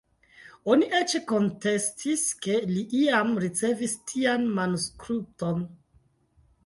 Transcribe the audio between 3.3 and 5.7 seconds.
ricevis tian manuskripton.